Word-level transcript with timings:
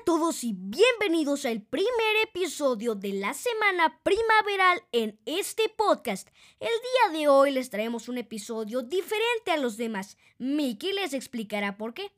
a 0.00 0.04
todos 0.04 0.44
y 0.44 0.54
bienvenidos 0.54 1.44
al 1.44 1.60
primer 1.60 2.16
episodio 2.22 2.94
de 2.94 3.12
la 3.12 3.34
semana 3.34 4.00
primaveral 4.02 4.82
en 4.92 5.20
este 5.26 5.68
podcast. 5.68 6.28
El 6.58 6.68
día 6.68 7.18
de 7.18 7.28
hoy 7.28 7.50
les 7.50 7.68
traemos 7.68 8.08
un 8.08 8.16
episodio 8.16 8.80
diferente 8.80 9.50
a 9.50 9.58
los 9.58 9.76
demás. 9.76 10.16
Mickey 10.38 10.92
les 10.92 11.12
explicará 11.12 11.76
por 11.76 11.92
qué. 11.92 12.12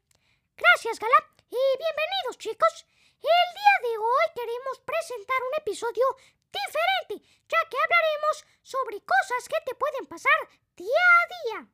Gracias, 0.56 1.00
Gala, 1.00 1.34
y 1.50 1.58
bienvenidos, 1.78 2.38
chicos. 2.38 2.86
El 3.16 3.54
día 3.54 3.90
de 3.90 3.98
hoy 3.98 4.26
queremos 4.36 4.78
presentar 4.84 5.36
un 5.42 5.60
episodio 5.62 6.04
diferente, 6.52 7.26
ya 7.48 7.58
que 7.68 7.76
hablaremos 7.82 8.44
sobre 8.62 9.00
cosas 9.00 9.48
que 9.48 9.56
te 9.66 9.74
pueden 9.74 10.06
pasar 10.06 10.32
día 10.76 10.86
a 10.86 11.58
día. 11.58 11.72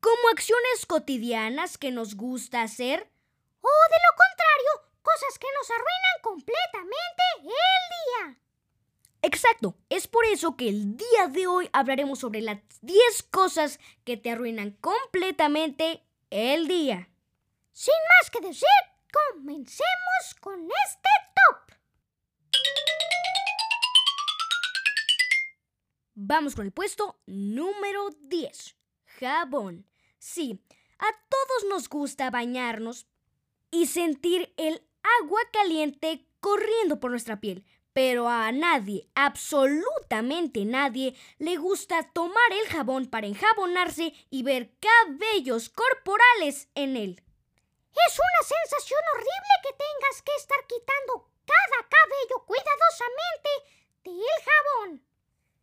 Como 0.00 0.28
acciones 0.30 0.86
cotidianas 0.86 1.76
que 1.76 1.90
nos 1.90 2.14
gusta 2.14 2.62
hacer. 2.62 3.10
O 3.60 3.68
de 3.68 3.98
lo 3.98 4.16
contrario, 4.16 4.85
cosas 5.06 5.38
que 5.38 5.46
nos 5.56 5.70
arruinan 5.70 6.18
completamente 6.22 7.22
el 7.42 7.82
día. 7.96 8.40
Exacto, 9.22 9.76
es 9.88 10.08
por 10.08 10.24
eso 10.24 10.56
que 10.56 10.68
el 10.68 10.96
día 10.96 11.28
de 11.28 11.46
hoy 11.46 11.68
hablaremos 11.72 12.18
sobre 12.18 12.40
las 12.40 12.58
10 12.82 13.22
cosas 13.30 13.78
que 14.04 14.16
te 14.16 14.30
arruinan 14.30 14.72
completamente 14.72 16.02
el 16.30 16.66
día. 16.66 17.08
Sin 17.72 17.94
más 18.18 18.30
que 18.30 18.40
decir, 18.40 18.68
comencemos 19.12 20.34
con 20.40 20.60
este 20.64 21.08
top. 21.34 21.76
Vamos 26.14 26.54
con 26.56 26.66
el 26.66 26.72
puesto 26.72 27.20
número 27.26 28.10
10. 28.22 28.76
Jabón. 29.20 29.86
Sí, 30.18 30.60
a 30.98 31.06
todos 31.28 31.70
nos 31.70 31.88
gusta 31.88 32.30
bañarnos 32.30 33.06
y 33.70 33.86
sentir 33.86 34.52
el 34.56 34.82
agua 35.22 35.40
caliente 35.52 36.26
corriendo 36.40 37.00
por 37.00 37.10
nuestra 37.10 37.40
piel. 37.40 37.64
Pero 37.92 38.28
a 38.28 38.52
nadie, 38.52 39.08
absolutamente 39.14 40.64
nadie, 40.66 41.16
le 41.38 41.56
gusta 41.56 42.02
tomar 42.12 42.52
el 42.52 42.68
jabón 42.68 43.06
para 43.06 43.26
enjabonarse 43.26 44.12
y 44.28 44.42
ver 44.42 44.72
cabellos 44.80 45.70
corporales 45.70 46.68
en 46.74 46.96
él. 46.96 47.22
Es 48.06 48.18
una 48.18 48.46
sensación 48.46 49.00
horrible 49.14 49.54
que 49.62 49.72
tengas 49.72 50.22
que 50.22 50.32
estar 50.36 50.58
quitando 50.66 51.30
cada 51.46 51.88
cabello 51.88 52.44
cuidadosamente 52.44 53.50
del 54.04 54.44
jabón. 54.44 55.02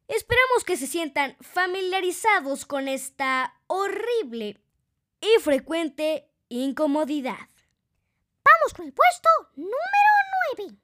Esperamos 0.08 0.64
que 0.66 0.78
se 0.78 0.88
sientan 0.88 1.38
familiarizados 1.40 2.66
con 2.66 2.88
esta 2.88 3.62
horrible 3.68 4.60
y 5.22 5.40
frecuente 5.40 6.30
incomodidad. 6.50 7.53
Vamos 8.54 8.74
con 8.76 8.86
el 8.86 8.94
puesto 8.94 9.30
número 9.56 10.14
9. 10.58 10.78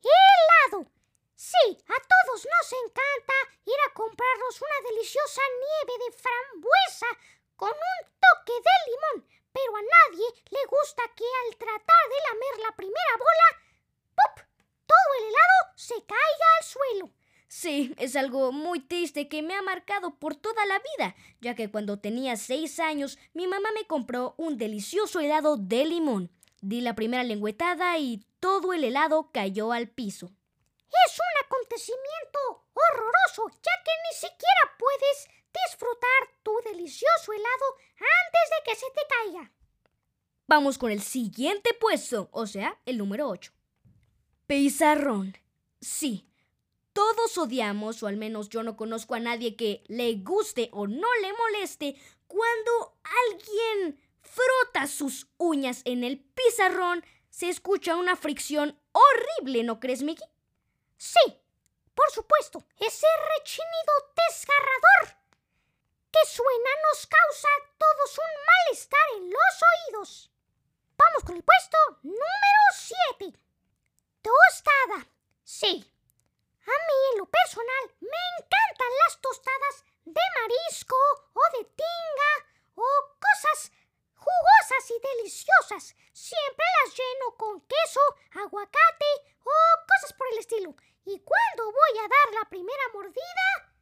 Helado. 0.00 0.90
Sí, 1.34 1.66
a 1.68 1.98
todos 2.08 2.40
nos 2.40 2.68
encanta 2.84 3.36
ir 3.66 3.80
a 3.86 3.92
comprarnos 3.92 4.62
una 4.62 4.88
deliciosa 4.88 5.42
nieve 5.60 6.04
de 6.04 6.12
frambuesa 6.16 7.06
con 7.56 7.70
un 7.70 8.00
toque 8.16 8.54
de 8.54 8.76
limón, 8.88 9.28
pero 9.52 9.76
a 9.76 9.82
nadie 9.82 10.24
le 10.50 10.64
gusta 10.66 11.02
que 11.14 11.24
al 11.24 11.56
tratar 11.58 12.04
de 12.08 12.22
lamer 12.28 12.70
la 12.70 12.76
primera 12.76 13.14
bola, 13.18 13.48
¡pop! 14.16 14.46
todo 14.86 15.10
el 15.18 15.24
helado 15.28 15.58
se 15.76 15.94
caiga 16.06 16.48
al 16.58 16.64
suelo. 16.64 17.10
Sí, 17.48 17.94
es 17.98 18.16
algo 18.16 18.52
muy 18.52 18.80
triste 18.80 19.28
que 19.28 19.42
me 19.42 19.54
ha 19.54 19.60
marcado 19.60 20.18
por 20.18 20.34
toda 20.34 20.64
la 20.64 20.78
vida, 20.78 21.14
ya 21.42 21.54
que 21.54 21.70
cuando 21.70 21.98
tenía 21.98 22.36
seis 22.36 22.80
años 22.80 23.18
mi 23.34 23.46
mamá 23.46 23.68
me 23.74 23.86
compró 23.86 24.34
un 24.38 24.56
delicioso 24.56 25.20
helado 25.20 25.58
de 25.58 25.84
limón. 25.84 26.30
Di 26.62 26.80
la 26.80 26.94
primera 26.94 27.24
lengüetada 27.24 27.98
y 27.98 28.24
todo 28.38 28.72
el 28.72 28.84
helado 28.84 29.30
cayó 29.32 29.72
al 29.72 29.88
piso. 29.88 30.30
Es 31.06 31.18
un 31.18 31.44
acontecimiento 31.44 32.38
horroroso, 32.72 33.48
ya 33.62 33.72
que 33.84 33.90
ni 34.08 34.14
siquiera 34.14 34.76
puedes 34.78 35.28
disfrutar 35.66 36.38
tu 36.44 36.52
delicioso 36.64 37.32
helado 37.32 37.64
antes 37.96 38.50
de 38.50 38.64
que 38.64 38.76
se 38.76 38.86
te 38.94 39.02
caiga. 39.08 39.52
Vamos 40.46 40.78
con 40.78 40.92
el 40.92 41.02
siguiente 41.02 41.74
puesto, 41.74 42.28
o 42.30 42.46
sea, 42.46 42.78
el 42.86 42.98
número 42.98 43.28
8. 43.28 43.52
Pizarrón. 44.46 45.36
Sí, 45.80 46.28
todos 46.92 47.38
odiamos, 47.38 48.04
o 48.04 48.06
al 48.06 48.16
menos 48.16 48.50
yo 48.50 48.62
no 48.62 48.76
conozco 48.76 49.16
a 49.16 49.20
nadie 49.20 49.56
que 49.56 49.82
le 49.88 50.14
guste 50.14 50.68
o 50.72 50.86
no 50.86 51.08
le 51.22 51.32
moleste, 51.32 51.96
cuando 52.28 52.98
alguien 53.30 53.98
frota 54.22 54.86
sus 54.86 55.28
uñas 55.36 55.82
en 55.84 56.04
el 56.04 56.18
pizarrón, 56.20 57.04
se 57.30 57.48
escucha 57.48 57.96
una 57.96 58.16
fricción 58.16 58.80
horrible, 58.92 59.62
¿no 59.62 59.80
crees, 59.80 60.02
Mickey? 60.02 60.26
Sí, 60.96 61.20
por 61.94 62.10
supuesto, 62.10 62.64
ese 62.78 63.06
rechinido 63.38 63.92
desgarrador 64.28 65.16
que 66.10 66.26
suena 66.28 66.70
nos 66.88 67.06
causa 67.06 67.48
a 67.48 67.76
todos 67.78 68.18
un 68.18 68.32
malestar 68.46 69.06
en 69.16 69.30
los 69.30 69.54
oídos. 69.72 70.30
Vamos 70.96 71.24
con 71.24 71.36
el 71.36 71.42
puesto 71.42 71.78
número 72.02 72.62
7. 72.74 73.38
Tostada. 74.22 75.08
Sí, 75.42 75.92
a 76.64 76.70
mí, 76.70 76.98
en 77.12 77.18
lo 77.18 77.26
personal, 77.26 77.84
me 78.00 78.22
encantan 78.38 78.92
las 79.04 79.20
tostadas 79.20 79.84
de 80.04 80.20
marisco 80.38 80.96
o 81.34 81.58
de 81.58 81.64
tinga 81.64 82.32
o 82.76 82.86
cosas 83.18 83.72
jugosas 84.14 84.90
y 84.90 85.16
deliciosas. 85.16 85.96
Siempre 86.12 86.66
las 86.84 86.96
lleno 86.96 87.36
con 87.36 87.60
queso, 87.62 88.00
aguacate 88.44 89.12
o 89.42 89.54
cosas 89.88 90.12
por 90.12 90.28
el 90.32 90.38
estilo. 90.38 90.76
Y 91.04 91.18
cuando 91.18 91.64
voy 91.64 91.98
a 91.98 92.08
dar 92.08 92.40
la 92.40 92.48
primera 92.48 92.88
mordida, 92.94 93.74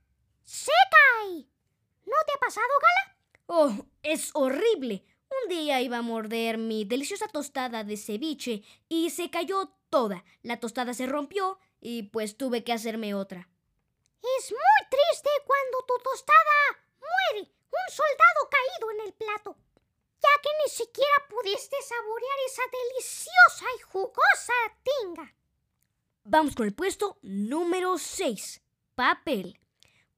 se 0.42 0.72
cae. 0.90 1.46
¿No 2.06 2.16
te 2.26 2.32
ha 2.32 2.39
pasado, 2.50 2.66
Gala? 2.82 3.16
Oh, 3.46 3.86
es 4.02 4.30
horrible. 4.34 5.04
Un 5.30 5.48
día 5.50 5.80
iba 5.82 5.98
a 5.98 6.02
morder 6.02 6.58
mi 6.58 6.84
deliciosa 6.84 7.28
tostada 7.28 7.84
de 7.84 7.96
ceviche 7.96 8.64
y 8.88 9.10
se 9.10 9.30
cayó 9.30 9.72
toda. 9.88 10.24
La 10.42 10.58
tostada 10.58 10.92
se 10.92 11.06
rompió 11.06 11.60
y 11.80 12.04
pues 12.10 12.36
tuve 12.36 12.64
que 12.64 12.72
hacerme 12.72 13.14
otra. 13.14 13.48
Es 14.38 14.50
muy 14.50 14.88
triste 14.90 15.30
cuando 15.46 15.86
tu 15.86 15.94
tostada 16.02 16.58
muere, 16.98 17.52
un 17.52 17.94
soldado 17.94 18.50
caído 18.50 18.90
en 18.90 19.00
el 19.06 19.12
plato, 19.12 19.56
ya 20.20 20.42
que 20.42 20.50
ni 20.64 20.70
siquiera 20.70 21.28
pudiste 21.28 21.76
saborear 21.82 22.38
esa 22.46 22.62
deliciosa 22.72 23.64
y 23.78 23.82
jugosa 23.82 24.52
tinga. 24.82 25.34
Vamos 26.24 26.56
con 26.56 26.66
el 26.66 26.74
puesto 26.74 27.16
número 27.22 27.96
6, 27.96 28.60
papel. 28.96 29.60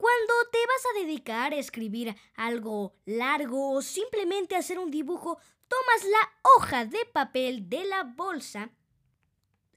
Cuando 0.03 0.35
te 0.51 0.59
vas 0.67 0.85
a 0.91 0.99
dedicar 0.99 1.53
a 1.53 1.59
escribir 1.59 2.17
algo 2.35 2.97
largo 3.05 3.71
o 3.71 3.83
simplemente 3.83 4.57
hacer 4.57 4.81
un 4.81 4.91
dibujo, 4.91 5.39
tomas 5.69 6.05
la 6.11 6.33
hoja 6.57 6.85
de 6.87 7.07
papel 7.07 7.69
de 7.69 7.85
la 7.85 8.03
bolsa 8.03 8.73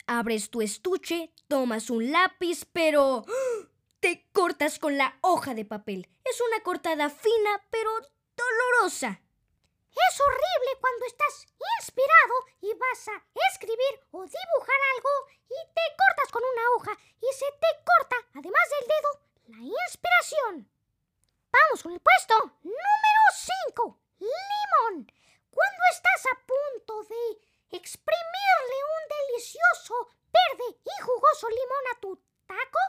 Abres 0.08 0.50
tu 0.50 0.64
estuche, 0.64 1.32
tomas 1.48 1.92
un 1.92 2.12
lápiz, 2.12 2.66
pero 2.74 3.24
te 4.00 4.28
cortas 4.32 4.80
con 4.80 4.98
la 4.98 5.16
hoja 5.22 5.54
de 5.54 5.64
papel. 5.64 6.10
Es 6.24 6.42
una 6.42 6.64
cortada 6.64 7.12
fina, 7.12 7.64
pero 7.70 7.92
dolorosa. 8.36 9.22
Es 10.10 10.22
horrible 10.22 10.80
cuando 10.82 11.06
estás 11.06 11.46
inspirado 11.80 12.36
y 12.62 12.74
vas 12.74 13.08
a 13.10 13.24
escribir 13.52 14.00
o 14.10 14.24
dibujar 14.24 14.80
algo 14.96 15.10
y 15.50 15.60
te 15.74 15.86
cortas 16.02 16.32
con 16.32 16.42
una 16.42 16.70
hoja 16.76 16.98
y 17.22 17.28
se 17.32 17.46
te 17.62 17.84
corta, 17.86 18.16
además 18.34 18.70
del 18.80 18.88
dedo, 18.88 19.25
la 19.48 19.58
inspiración. 19.58 20.70
Vamos 21.52 21.84
con 21.84 21.94
el 21.94 22.00
puesto 22.00 22.36
número 22.64 23.24
5. 23.34 24.00
Limón. 24.20 25.12
Cuando 25.50 25.82
estás 25.92 26.26
a 26.34 26.36
punto 26.46 27.04
de 27.04 27.78
exprimirle 27.78 28.78
un 28.96 29.04
delicioso, 29.16 30.10
verde 30.32 30.80
y 30.84 31.02
jugoso 31.02 31.50
limón 31.50 31.86
a 31.96 32.00
tu 32.00 32.16
taco 32.48 32.80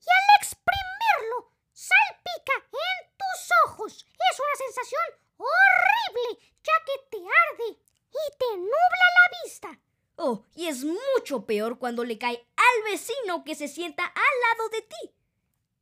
y 0.00 0.08
al 0.08 0.40
exprimirlo 0.40 1.52
salpica 1.72 2.56
en 2.72 3.16
tus 3.16 3.40
ojos. 3.66 4.06
Es 4.30 4.40
una 4.40 4.56
sensación 4.56 5.02
horrible 5.38 6.40
ya 6.62 6.84
que 6.84 6.98
te 7.10 7.18
arde 7.18 7.78
y 8.10 8.36
te 8.38 8.56
nubla 8.56 9.06
la 9.18 9.42
vista. 9.42 9.80
Oh, 10.16 10.44
es 10.68 10.84
mucho 10.84 11.46
peor 11.46 11.78
cuando 11.78 12.04
le 12.04 12.18
cae 12.18 12.46
al 12.56 12.90
vecino 12.90 13.44
que 13.44 13.54
se 13.54 13.68
sienta 13.68 14.04
al 14.04 14.58
lado 14.58 14.68
de 14.70 14.82
ti, 14.82 15.14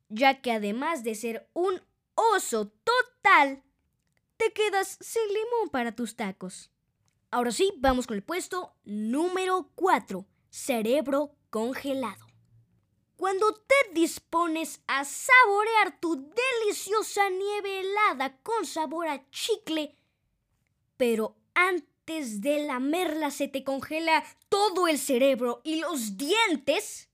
ya 0.09 0.41
que 0.41 0.51
además 0.51 1.03
de 1.03 1.15
ser 1.15 1.49
un 1.53 1.81
oso 2.15 2.69
total, 2.83 3.63
te 4.37 4.53
quedas 4.53 4.97
sin 5.01 5.27
limón 5.27 5.69
para 5.71 5.95
tus 5.95 6.15
tacos. 6.15 6.71
Ahora 7.31 7.51
sí, 7.51 7.73
vamos 7.77 8.07
con 8.07 8.15
el 8.15 8.23
puesto 8.23 8.75
número 8.83 9.71
4, 9.75 10.25
cerebro 10.49 11.35
congelado. 11.49 12.25
Cuando 13.17 13.53
te 13.53 13.75
dispones 13.93 14.81
a 14.87 15.05
saborear 15.05 15.99
tu 15.99 16.31
deliciosa 16.61 17.29
nieve 17.29 17.79
helada 17.79 18.41
con 18.41 18.65
sabor 18.65 19.07
a 19.07 19.29
chicle, 19.31 19.97
pero 20.97 21.37
antes 21.53 21.94
antes 22.07 22.41
de 22.41 22.59
lamerla 22.59 23.31
se 23.31 23.47
te 23.47 23.63
congela 23.63 24.23
todo 24.47 24.87
el 24.87 24.99
cerebro 24.99 25.61
y 25.63 25.77
los 25.77 26.17
dientes, 26.17 27.09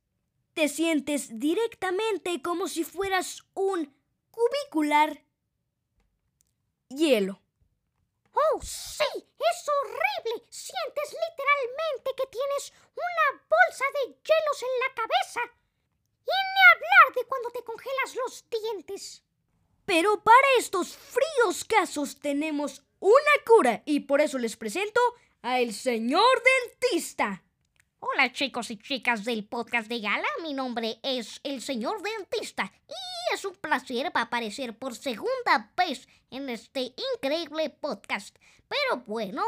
te 0.53 0.67
sientes 0.67 1.39
directamente 1.39 2.41
como 2.41 2.67
si 2.67 2.83
fueras 2.83 3.41
un 3.53 3.95
cubicular 4.31 5.23
hielo. 6.89 7.41
¡Oh, 8.33 8.61
sí! 8.61 9.05
¡Es 9.15 9.65
horrible! 9.69 10.45
Sientes 10.49 11.15
literalmente 11.29 12.11
que 12.17 12.27
tienes 12.27 12.73
una 12.93 13.43
bolsa 13.49 13.85
de 13.93 14.07
hielos 14.07 14.61
en 14.61 14.79
la 14.79 14.93
cabeza. 14.93 15.39
Y 16.19 16.31
ni 16.31 16.61
hablar 16.73 17.15
de 17.15 17.27
cuando 17.29 17.49
te 17.51 17.63
congelas 17.63 18.15
los 18.15 18.45
dientes. 18.49 19.23
Pero 19.85 20.21
para 20.21 20.47
estos 20.57 20.97
fríos 20.97 21.63
casos 21.63 22.19
tenemos 22.19 22.83
una 23.01 23.15
cura 23.45 23.81
y 23.85 24.01
por 24.01 24.21
eso 24.21 24.37
les 24.37 24.55
presento 24.55 25.01
a 25.41 25.59
el 25.59 25.73
señor 25.73 26.21
dentista. 26.69 27.43
Hola 27.99 28.31
chicos 28.31 28.69
y 28.69 28.77
chicas 28.77 29.25
del 29.25 29.43
podcast 29.43 29.87
de 29.87 29.99
Gala, 29.99 30.27
mi 30.43 30.53
nombre 30.53 30.99
es 31.01 31.41
el 31.43 31.61
señor 31.61 32.01
dentista 32.03 32.71
y 32.87 33.33
es 33.33 33.43
un 33.43 33.55
placer 33.55 34.11
aparecer 34.13 34.77
por 34.77 34.95
segunda 34.95 35.71
vez 35.75 36.07
en 36.29 36.49
este 36.49 36.93
increíble 37.15 37.71
podcast. 37.71 38.37
Pero 38.67 39.03
bueno, 39.07 39.43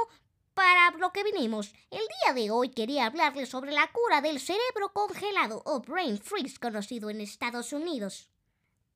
para 0.55 0.89
lo 0.97 1.11
que 1.11 1.23
vinimos, 1.23 1.73
el 1.91 2.01
día 2.23 2.33
de 2.33 2.49
hoy 2.49 2.69
quería 2.69 3.05
hablarles 3.05 3.49
sobre 3.49 3.71
la 3.71 3.91
cura 3.91 4.21
del 4.21 4.39
cerebro 4.39 4.93
congelado 4.93 5.61
o 5.65 5.79
brain 5.79 6.17
freeze 6.17 6.57
conocido 6.59 7.11
en 7.11 7.21
Estados 7.21 7.71
Unidos. 7.71 8.29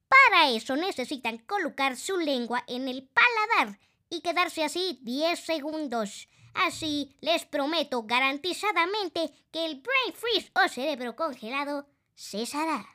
Para 0.07 0.49
eso 0.49 0.75
necesitan 0.75 1.37
colocar 1.37 1.95
su 1.95 2.17
lengua 2.17 2.63
en 2.65 2.87
el 2.87 3.07
paladar 3.07 3.79
y 4.09 4.21
quedarse 4.21 4.63
así 4.63 4.99
10 5.03 5.39
segundos. 5.39 6.27
Así 6.53 7.15
les 7.21 7.45
prometo 7.45 8.03
garantizadamente 8.03 9.31
que 9.51 9.65
el 9.65 9.75
brain 9.75 10.13
freeze 10.13 10.51
o 10.55 10.67
cerebro 10.67 11.15
congelado 11.15 11.87
cesará. 12.15 12.87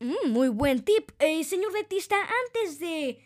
Mm, 0.00 0.30
muy 0.30 0.48
buen 0.48 0.84
tip. 0.84 1.12
Eh, 1.20 1.44
señor 1.44 1.72
dentista, 1.72 2.16
antes 2.46 2.78
de 2.78 3.22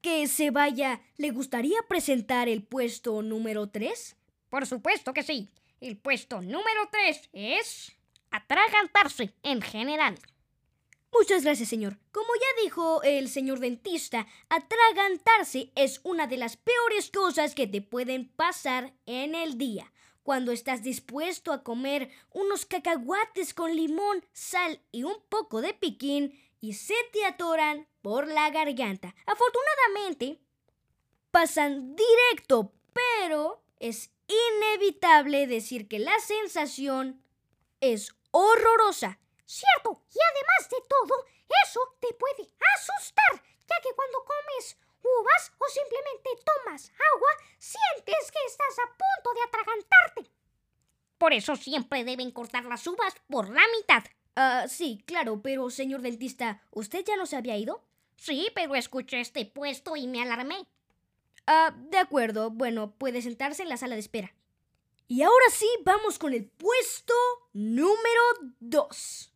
que 0.00 0.26
se 0.26 0.50
vaya, 0.50 1.00
¿le 1.16 1.30
gustaría 1.30 1.80
presentar 1.88 2.48
el 2.48 2.62
puesto 2.62 3.22
número 3.22 3.70
3? 3.70 4.16
Por 4.50 4.66
supuesto 4.66 5.14
que 5.14 5.22
sí. 5.22 5.50
El 5.80 5.96
puesto 5.96 6.42
número 6.42 6.88
3 6.90 7.30
es 7.32 7.96
atragantarse 8.30 9.32
en 9.42 9.62
general. 9.62 10.18
Muchas 11.16 11.44
gracias, 11.44 11.68
señor. 11.68 11.96
Como 12.10 12.26
ya 12.34 12.62
dijo 12.64 13.00
el 13.04 13.28
señor 13.28 13.60
dentista, 13.60 14.26
atragantarse 14.48 15.70
es 15.76 16.00
una 16.02 16.26
de 16.26 16.36
las 16.36 16.56
peores 16.56 17.08
cosas 17.10 17.54
que 17.54 17.68
te 17.68 17.80
pueden 17.80 18.28
pasar 18.28 18.92
en 19.06 19.36
el 19.36 19.56
día. 19.56 19.92
Cuando 20.24 20.50
estás 20.50 20.82
dispuesto 20.82 21.52
a 21.52 21.62
comer 21.62 22.10
unos 22.32 22.66
cacahuates 22.66 23.54
con 23.54 23.76
limón, 23.76 24.24
sal 24.32 24.80
y 24.90 25.04
un 25.04 25.14
poco 25.28 25.60
de 25.60 25.72
piquín 25.72 26.36
y 26.60 26.72
se 26.72 26.96
te 27.12 27.24
atoran 27.24 27.86
por 28.02 28.26
la 28.26 28.50
garganta. 28.50 29.14
Afortunadamente, 29.24 30.40
pasan 31.30 31.94
directo, 31.94 32.72
pero 32.92 33.62
es 33.78 34.10
inevitable 34.26 35.46
decir 35.46 35.86
que 35.86 36.00
la 36.00 36.18
sensación 36.18 37.22
es 37.80 38.16
horrorosa 38.32 39.20
Cierto, 39.46 40.02
y 40.10 40.18
además 40.18 40.70
de 40.70 40.80
todo, 40.88 41.26
eso 41.64 41.80
te 42.00 42.12
puede 42.14 42.50
asustar, 42.76 43.32
ya 43.68 43.76
que 43.82 43.94
cuando 43.94 44.24
comes 44.24 44.78
uvas 45.02 45.52
o 45.58 45.66
simplemente 45.68 46.30
tomas 46.44 46.90
agua, 47.14 47.28
sientes 47.58 48.32
que 48.32 48.46
estás 48.46 48.78
a 48.78 48.88
punto 48.88 49.34
de 49.34 49.42
atragantarte. 49.42 50.30
Por 51.18 51.32
eso 51.32 51.56
siempre 51.56 52.04
deben 52.04 52.30
cortar 52.30 52.64
las 52.64 52.86
uvas 52.86 53.14
por 53.28 53.48
la 53.48 53.62
mitad. 53.76 54.02
Ah, 54.36 54.66
sí, 54.68 55.02
claro, 55.06 55.40
pero 55.42 55.70
señor 55.70 56.00
dentista, 56.02 56.62
¿usted 56.70 57.04
ya 57.04 57.16
no 57.16 57.26
se 57.26 57.36
había 57.36 57.56
ido? 57.56 57.84
Sí, 58.16 58.50
pero 58.54 58.74
escuché 58.74 59.20
este 59.20 59.44
puesto 59.46 59.96
y 59.96 60.06
me 60.06 60.22
alarmé. 60.22 60.66
Ah, 61.46 61.74
de 61.76 61.98
acuerdo. 61.98 62.50
Bueno, 62.50 62.94
puede 62.96 63.22
sentarse 63.22 63.62
en 63.62 63.68
la 63.68 63.76
sala 63.76 63.94
de 63.94 64.00
espera. 64.00 64.34
Y 65.06 65.22
ahora 65.22 65.50
sí, 65.50 65.68
vamos 65.82 66.18
con 66.18 66.32
el 66.32 66.46
puesto 66.46 67.14
número 67.52 68.22
2. 68.60 69.33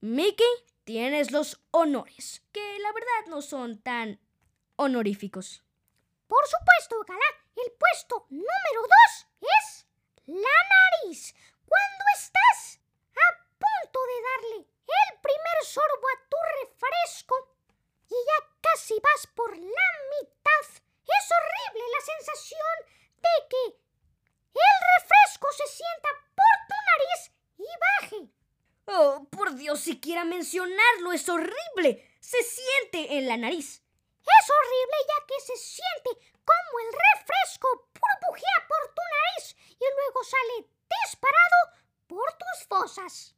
Mickey, 0.00 0.46
tienes 0.84 1.32
los 1.32 1.60
honores, 1.72 2.44
que 2.52 2.78
la 2.78 2.92
verdad 2.92 3.30
no 3.30 3.42
son 3.42 3.82
tan 3.82 4.20
honoríficos. 4.76 5.64
Por 6.28 6.46
supuesto, 6.46 7.04
Galá. 7.04 7.26
El 7.56 7.72
puesto 7.72 8.26
número 8.30 8.82
dos 8.82 9.26
es 9.42 9.86
la 10.26 10.58
nariz. 11.02 11.34
Cuando 11.66 12.04
estás 12.14 12.78
a 13.10 13.26
punto 13.58 13.98
de 14.06 14.22
darle 14.22 14.68
el 14.86 15.20
primer 15.20 15.64
sorbo 15.64 16.06
a 16.06 16.28
tu 16.28 16.36
refresco 16.62 17.34
y 18.08 18.14
ya 18.14 18.48
casi 18.60 18.94
vas 19.00 19.26
por 19.34 19.50
la 19.58 19.90
mitad, 20.14 20.62
es 20.62 21.26
horrible 21.34 21.84
la 21.90 22.00
sensación 22.06 22.76
de 23.16 23.48
que 23.50 23.64
el 23.66 24.76
refresco 24.94 25.48
se 25.56 25.66
sienta 25.66 26.08
por 26.36 26.54
tu 26.68 26.76
nariz 26.86 27.32
y 27.58 27.66
baje. 27.82 28.38
Dios, 29.68 29.80
siquiera 29.80 30.24
mencionarlo 30.24 31.12
es 31.12 31.28
horrible. 31.28 32.02
Se 32.20 32.38
siente 32.42 33.18
en 33.18 33.28
la 33.28 33.36
nariz. 33.36 33.82
Es 34.22 34.50
horrible 34.50 34.96
ya 35.06 35.26
que 35.26 35.40
se 35.44 35.56
siente 35.58 36.32
como 36.42 36.80
el 36.80 36.96
refresco 37.12 37.68
burbujea 37.92 38.66
por 38.66 38.94
tu 38.94 39.02
nariz 39.02 39.56
y 39.72 39.84
luego 39.94 40.24
sale 40.24 40.70
disparado 41.04 41.84
por 42.06 42.32
tus 42.38 42.66
fosas. 42.66 43.34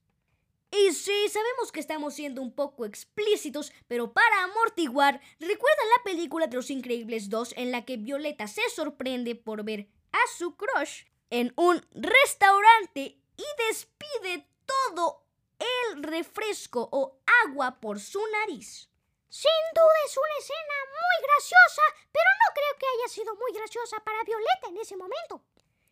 Y 0.71 0.93
sí, 0.93 1.29
sabemos 1.29 1.73
que 1.73 1.81
estamos 1.81 2.15
siendo 2.15 2.43
un 2.43 2.55
poco 2.55 2.85
explícitos, 2.85 3.73
pero 3.89 4.13
para 4.13 4.45
amortiguar, 4.45 5.21
¿recuerdan 5.41 5.89
la 5.97 6.05
película 6.05 6.47
de 6.47 6.55
Los 6.59 6.71
Increíbles 6.71 7.29
2 7.29 7.55
en 7.57 7.73
la 7.73 7.85
que 7.85 7.97
Violeta 7.97 8.47
se 8.47 8.63
sorprende 8.71 9.35
por 9.35 9.65
ver 9.65 9.89
a 10.13 10.39
su 10.39 10.55
crush 10.55 11.07
en 11.31 11.53
un 11.57 11.85
restaurante 11.91 13.19
y 13.37 13.45
despide 13.69 14.47
todo 14.65 15.27
el 15.61 16.03
refresco 16.03 16.89
o 16.91 17.21
agua 17.47 17.81
por 17.81 18.01
su 18.01 18.21
nariz. 18.41 18.89
Sin 19.29 19.51
duda 19.75 19.93
es 20.07 20.17
una 20.17 20.39
escena 20.41 20.75
muy 20.91 21.29
graciosa, 21.29 21.83
pero 22.11 22.25
no 22.41 22.55
creo 22.55 22.79
que 22.79 22.87
haya 22.87 23.09
sido 23.09 23.35
muy 23.37 23.53
graciosa 23.53 24.03
para 24.03 24.25
Violeta 24.25 24.69
en 24.69 24.79
ese 24.79 24.97
momento. 24.97 25.45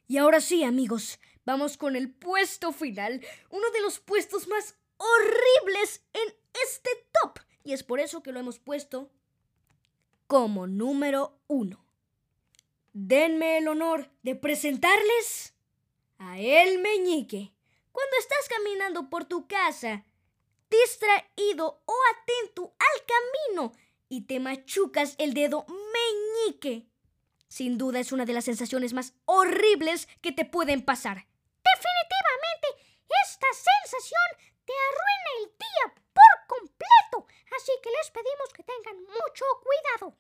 Y 0.09 0.17
ahora 0.17 0.41
sí, 0.41 0.65
amigos, 0.65 1.21
vamos 1.45 1.77
con 1.77 1.95
el 1.95 2.11
puesto 2.13 2.73
final, 2.73 3.25
uno 3.51 3.71
de 3.71 3.81
los 3.81 4.01
puestos 4.01 4.49
más 4.49 4.75
horribles 4.97 6.03
en 6.15 6.35
este 6.65 6.91
top. 7.13 7.39
Y 7.63 7.75
es 7.75 7.85
por 7.85 8.01
eso 8.01 8.23
que 8.23 8.33
lo 8.33 8.41
hemos 8.41 8.59
puesto 8.59 9.11
como 10.27 10.67
número 10.67 11.39
uno. 11.47 11.85
Denme 12.93 13.59
el 13.59 13.69
honor 13.69 14.11
de 14.23 14.35
presentarles 14.35 15.55
a 16.19 16.39
El 16.39 16.81
Meñique. 16.81 17.53
Cuando 17.93 18.17
estás 18.19 18.49
caminando 18.49 19.11
por 19.11 19.25
tu 19.25 19.47
casa, 19.47 20.05
distraído 20.71 21.83
o 21.85 21.95
atento 22.13 22.75
al 22.79 23.07
camino 23.07 23.73
y 24.09 24.27
te 24.27 24.41
machucas 24.41 25.15
el 25.19 25.35
dedo 25.35 25.67
meñique, 25.69 26.87
sin 27.49 27.79
duda 27.79 28.01
es 28.01 28.13
una 28.13 28.25
de 28.25 28.35
las 28.35 28.45
sensaciones 28.45 28.93
más 28.93 29.15
horribles 29.25 30.07
que 30.21 30.33
te 30.33 30.45
pueden 30.45 30.85
pasar. 30.85 31.27
Definitivamente, 31.65 32.69
esta 33.25 33.47
sensación 33.53 34.53
te 34.65 34.73
arruina 34.73 35.31
el 35.41 35.45
día 35.59 36.03
por 36.13 36.59
completo, 36.59 37.27
así 37.57 37.73
que 37.83 37.91
les 37.91 38.11
pedimos 38.11 38.53
que 38.53 38.63
tengan 38.63 39.03
mucho 39.03 39.45
cuidado. 39.63 40.17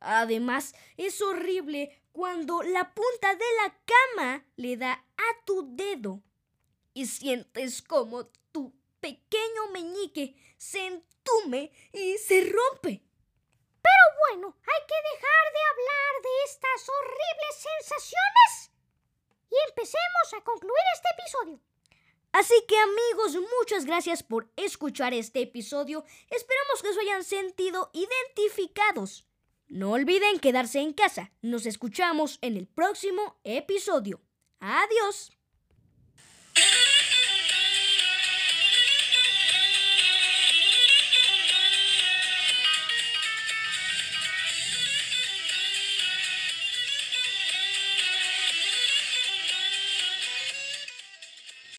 Además, 0.00 0.74
es 0.96 1.20
horrible 1.20 2.00
cuando 2.12 2.62
la 2.62 2.94
punta 2.94 3.34
de 3.34 3.44
la 3.62 3.76
cama 3.84 4.44
le 4.56 4.76
da 4.76 4.92
a 4.92 5.44
tu 5.44 5.74
dedo 5.74 6.22
y 6.98 7.06
sientes 7.06 7.80
como 7.80 8.26
tu 8.50 8.74
pequeño 8.98 9.68
meñique 9.72 10.34
se 10.56 10.84
entume 10.84 11.70
y 11.92 12.18
se 12.18 12.40
rompe. 12.40 13.04
Pero 13.80 14.04
bueno, 14.26 14.56
hay 14.62 14.82
que 14.88 14.96
dejar 15.12 15.44
de 15.52 15.60
hablar 15.70 16.22
de 16.24 16.28
estas 16.44 16.88
horribles 16.88 17.66
sensaciones 17.70 18.72
y 19.48 19.54
empecemos 19.68 20.34
a 20.36 20.42
concluir 20.42 20.82
este 20.92 21.08
episodio. 21.20 21.60
Así 22.32 22.64
que 22.66 22.76
amigos, 22.76 23.48
muchas 23.60 23.84
gracias 23.84 24.24
por 24.24 24.50
escuchar 24.56 25.14
este 25.14 25.42
episodio. 25.42 26.04
Esperamos 26.30 26.82
que 26.82 26.94
se 26.94 27.00
hayan 27.02 27.22
sentido 27.22 27.92
identificados. 27.94 29.24
No 29.68 29.92
olviden 29.92 30.40
quedarse 30.40 30.80
en 30.80 30.94
casa. 30.94 31.30
Nos 31.42 31.64
escuchamos 31.64 32.40
en 32.42 32.56
el 32.56 32.66
próximo 32.66 33.38
episodio. 33.44 34.20
Adiós. 34.58 35.37